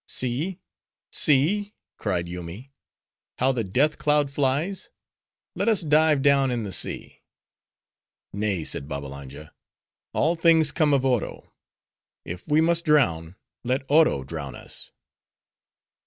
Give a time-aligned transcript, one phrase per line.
[0.07, 0.57] "See,
[1.11, 2.71] see," cried Yoomy,
[3.37, 4.89] "how the Death cloud flies!
[5.53, 7.21] Let us dive down in the sea."
[8.33, 9.53] "Nay," said Babbalanja.
[10.11, 11.53] "All things come of Oro;
[12.25, 14.91] if we must drown, let Oro drown us."